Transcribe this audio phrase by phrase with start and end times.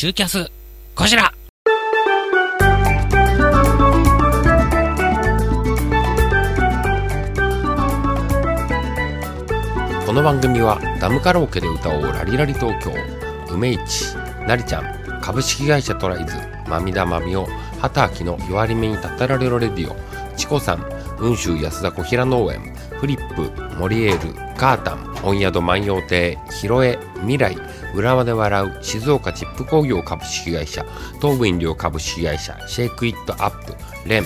[0.00, 0.50] シューキャス
[0.94, 1.30] こちら。
[10.06, 12.94] この番組はダムカラオケで歌おうラリラリ東京。
[13.52, 14.16] 梅市
[14.48, 16.34] なりちゃん株式会社トライズ
[16.66, 17.44] まみだまみお
[17.82, 19.94] 畑明の弱り目に立たられろレディオ。
[20.34, 22.74] チコさん雲州安田小平農園。
[23.00, 27.56] フリップモリエールカータン温宿万葉亭広江未来
[27.94, 30.84] 浦和で笑う静岡チップ工業株式会社
[31.20, 33.74] 東武飲料株式会社シェイクイットアップ
[34.06, 34.24] レン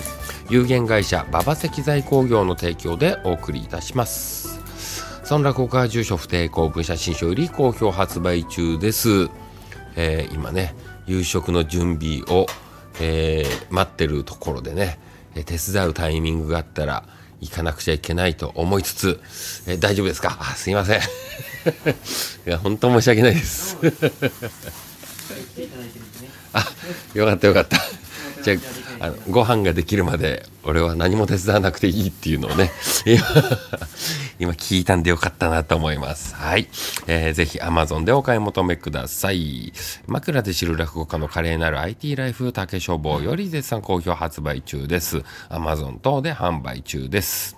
[0.51, 4.61] 有限会社馬場石材工業の提供でお送りいたします。
[5.25, 9.31] そんな国家住所不定公文写真書より好評発売中です、
[9.97, 10.75] えー今ね
[11.07, 12.47] 夕食の準備を、
[13.01, 14.99] えー待ってるところでね、
[15.35, 17.05] えー手伝うタイミングがあったら
[17.45, 19.21] 行かなくちゃいけないと思いつつ、
[19.67, 20.37] えー大丈夫ですか？
[20.41, 21.01] あすいません。
[21.01, 21.03] い
[22.47, 23.77] や本当申し訳ないです。
[26.53, 26.65] あ
[27.15, 27.77] よかったよかった
[28.45, 28.55] じゃ
[29.01, 32.71] あのご飯ができるまで俺は何も手伝わなくていいっていうのをね
[34.39, 36.69] 今聞いたんでよかったなと思いますはい、
[37.07, 39.73] えーぜひ Amazon でお買い求めください
[40.07, 47.57] 枕で知る落語家の華麗なる IT ライフ竹書房より絶賛好評発売中です Amazon 等で販売中です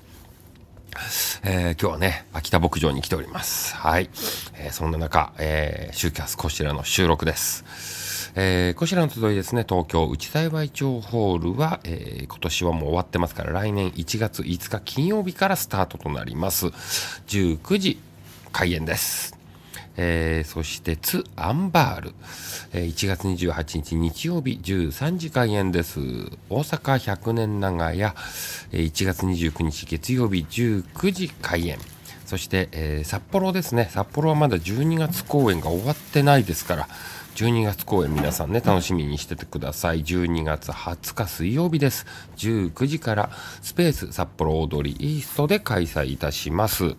[1.43, 3.75] えー今日はね、秋田牧場に来ております。
[3.77, 4.09] はい。
[4.55, 8.06] えーそんな中、えー、シューキャスこちらの収録です。
[8.39, 16.67] えーこちらの集いですね、東京内幸町ホールは、えー今年はもう終わってますから、来年1月5日金曜日からスタートとなります。
[16.67, 17.99] 19時
[18.53, 19.39] 開演です。
[19.97, 22.15] えーそして、ツ・アンバール、
[22.75, 25.99] えー1月28日日曜日13時開演です。
[26.51, 28.15] 大阪100年長屋、
[28.71, 31.79] えー1月29日月曜日19時開演。
[32.27, 33.89] そして、えー札幌ですね。
[33.93, 36.89] 札幌はまだ12月公演が終わってないですから、
[37.37, 40.03] 12月公演皆さんね、楽しみにしててください。
[40.03, 42.05] 12月20日水曜日です。
[42.37, 43.31] 19時から
[43.63, 46.97] スペース札幌踊りイーストで開催いたします。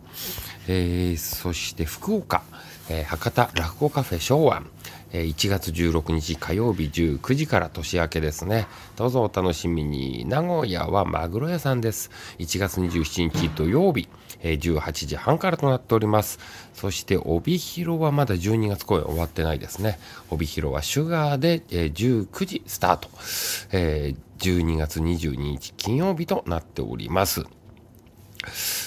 [0.69, 2.43] えーそして福岡、
[2.89, 4.63] えー博多落語カフェ昭和、
[5.11, 8.67] 1月16日火曜日19時から年明けですね。
[8.95, 10.25] どうぞお楽しみに。
[10.27, 12.11] 名古屋はマグロ屋さんです。
[12.39, 14.09] 1月27日土曜日、
[14.41, 16.39] 18時半からとなっております。
[16.73, 19.99] そして帯広はまだ12月公演終わってないですね。
[20.29, 23.09] 帯広はシュガーで、19時スタート。
[23.71, 27.45] え12月22日金曜日となっております。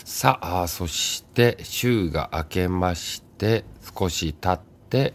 [0.04, 3.64] さあそして週が明けまして
[3.97, 5.14] 少し経って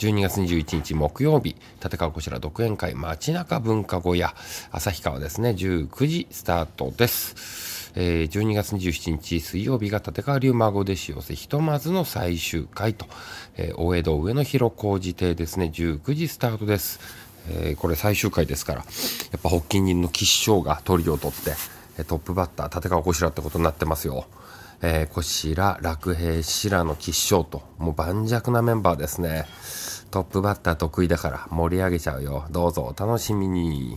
[0.00, 4.34] 12月21日木曜日立川こちら独演会街中文化小屋
[4.72, 13.04] 旭川ですね19時スタートです、えー12月27日水曜日が立川流孫弟子寄せひとまずの最終回と、
[13.58, 16.98] えー大江戸上野広小路邸ですね19時スタートです、
[17.50, 18.84] えーこれ最終回ですからや
[19.36, 24.24] っぱ発起人の吉祥がトリを取ってトップバッター立川こしらってことになってますよ。
[24.82, 29.44] えー、こしら楽平白野吉祥ともう盤石なメンバーですね。
[30.10, 32.46] トップバッター得意だから盛り上げちゃうよ。
[32.50, 33.96] どうぞお楽しみに。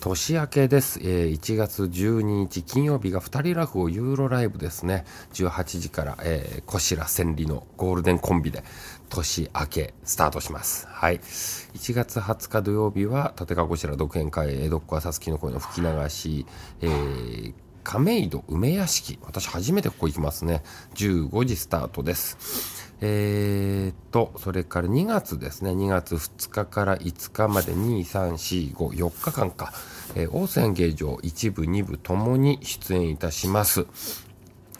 [0.00, 8.62] 年明けです、えー1月12日金曜日が2人落語ユーロライブですね18時から、えー、こしら千里のゴールデンコンビで
[9.08, 16.46] 年明けスタートしますはい1月20日土曜日は立川こしら独演会江戸っ子朝月の声の吹き流し、
[16.80, 17.54] えー
[17.88, 19.18] 亀戸梅屋敷。
[19.22, 20.62] 私初めてここ行きますね。
[20.96, 22.92] 15時スタートです。
[23.00, 25.70] えー、っとそれから2月ですね。
[25.70, 27.72] 2月2日から5日まで。
[27.72, 29.72] 23454日間か、
[30.14, 33.86] えー、大泉芸場1部2部ともに出演いたします。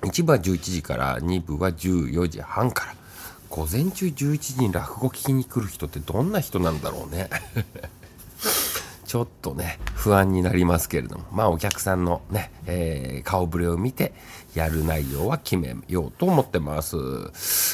[0.03, 2.95] 1部は11時から2部は14時半から。
[3.49, 7.31] 午前中11時に落語聞きに来る人ってどんな人なんだろうね。
[9.09, 11.25] ちょっとね不安になりますけれども。
[11.33, 14.13] まあお客さんのね、えー顔ぶれを見て
[14.55, 16.97] やる内容は決めようと思ってます、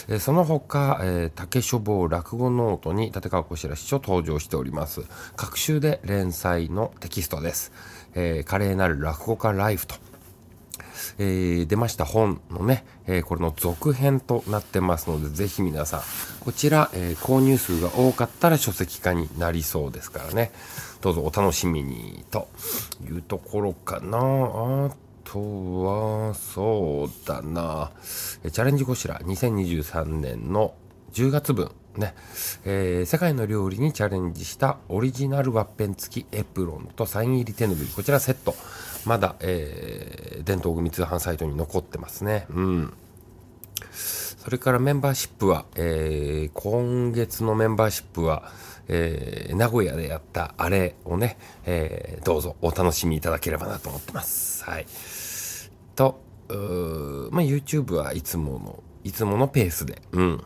[0.09, 5.03] えーその他、えー竹書房落語ノートに立川こしら師匠登場しております。
[5.35, 7.73] 隔週で連載のテキストです、
[8.15, 9.97] えー華麗なる落語家ライフと
[11.19, 16.01] えー出ました本のね、えーこれの続編となってますので、ぜひ皆さん、
[16.41, 20.53] こちら、えー購入数が多かったら書籍化になりそうですからね、
[21.01, 22.49] どうぞお楽しみに、と
[23.07, 24.19] いうところかな。
[24.19, 24.91] あ
[25.25, 25.39] と
[25.83, 30.75] は、そうだな、チャレンジこちら、2023年の
[31.13, 32.15] 10月分、ね、
[32.65, 38.55] えー世界の料理にチャレンジしたオリジナルワッペン付きエプロンとサイン入り手ぬぐいこちらセット
[39.05, 42.95] まだ、えー伝統組通販サイトに残ってますねうん
[44.45, 48.53] それからメンバーシップは、えー、今月のメンバーシップは、
[48.89, 54.63] えー、名古屋でやったあれをね、えー、どうぞお楽しみいただければなと思ってます。
[54.65, 54.87] はい。
[55.97, 56.21] と、
[57.31, 60.45] まあ、YouTube はいつもの、いつものペースで、うん。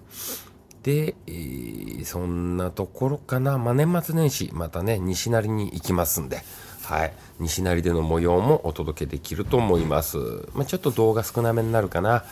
[0.82, 3.58] で、えー、そんなところかな。
[3.58, 6.42] まあ、年末年始、またね、西成に行きますんで、
[6.82, 7.12] はい。
[7.38, 10.18] 西成での模様もお届けできると思います。
[10.54, 12.24] まあ、ちょっと動画少なめになるかな。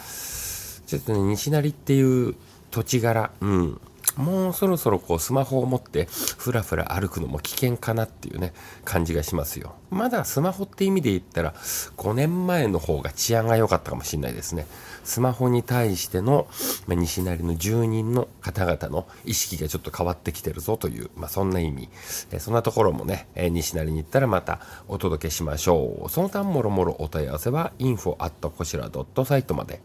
[0.87, 2.34] ちょっとね、西成っていう
[2.70, 3.81] 土地柄、うん。
[4.16, 6.08] もうそろそろこうスマホを持って
[6.38, 8.54] ふらふら歩くのも危険かなっていうね
[8.84, 14.66] 感じがしますよまだスマホって意味で言ったら5年前の方が治安が良かったかもしれないですね
[15.06, 16.46] スマホに対しての、
[16.86, 21.88] まあ、西成の住人の方々の意識がちょっと変わってきてるぞという、まあ、そんな意味、
[22.32, 26.10] えそんなところもね、え西成に行ったらまたお届けしましょう。
[26.10, 29.80] その他もろもろお問い合わせは info at こしら .site まで。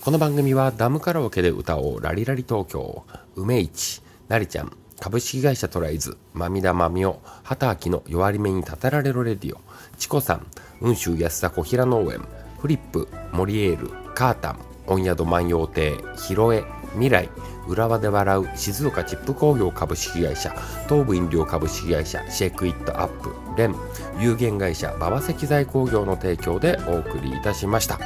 [0.00, 3.04] この番組はダムカラオケで歌おうラリラリ東京
[3.36, 9.60] 梅市なりちゃん株式会社トライズまみだまみお畑明の弱り目に立てられるレディオ
[9.98, 10.46] チコさん
[10.78, 12.22] 雲州安田小平農園
[12.60, 17.28] フリップモリエールカータン温宿万葉亭ヒロエ未来
[17.68, 20.50] 浦和で笑う静岡チップ工業株式会社
[20.88, 23.74] 東武飲料株式会社シェイクイットアップレン
[24.18, 27.98] 有限会社馬場石材工業の提供でお送りいたしました。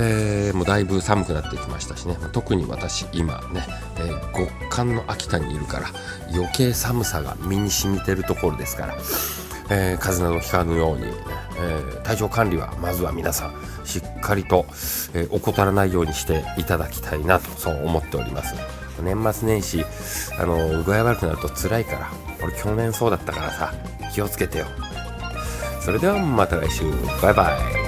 [0.00, 3.66] えー、もうだいぶ寒くなってきましたしね、特に私今ね、
[3.98, 5.88] えー、極寒の秋田にいるから
[6.32, 8.96] 余計寒さが身に染みてるところですから、
[9.74, 13.54] えー、風邪などひかぬように、えー、体調管理はまずは皆さん
[13.86, 14.66] しっかりと、
[15.14, 18.54] えー、怠らないようにしていただきたいなとそう思っております。
[19.02, 19.84] 年末年始
[20.38, 22.10] あの具合悪くなると辛いから
[22.44, 23.72] 俺去年そうだったからさ
[24.14, 24.66] 気をつけてよ。
[25.80, 26.84] それではまた来週。
[27.22, 27.81] バイバイ。